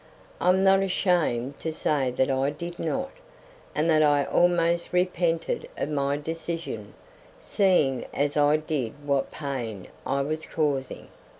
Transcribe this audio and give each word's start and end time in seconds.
I'm 0.39 0.63
not 0.63 0.79
ashamed 0.81 1.59
to 1.59 1.71
say 1.71 2.09
that 2.09 2.31
I 2.31 2.49
did 2.49 2.79
not, 2.79 3.11
and 3.75 3.87
that 3.91 4.01
I 4.01 4.23
almost 4.25 4.91
repented 4.93 5.69
of 5.77 5.89
my 5.89 6.17
decision, 6.17 6.95
seeing 7.39 8.07
as 8.11 8.35
I 8.35 8.57
did 8.57 9.05
what 9.05 9.29
pain 9.29 9.89
I 10.03 10.23
was 10.23 10.43
causing. 10.47 11.09